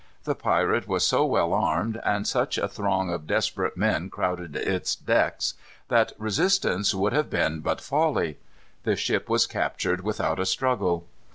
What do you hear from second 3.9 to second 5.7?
crowded its decks,